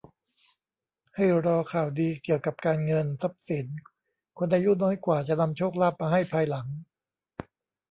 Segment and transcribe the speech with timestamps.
[1.15, 3.67] ให้รอข่าวดีเกี่ยวกับการเงิน ทรัพย์สิน
[4.37, 6.67] คนอายุน้อยกว่าจะนำโชคลาภมาให้ภายหลัง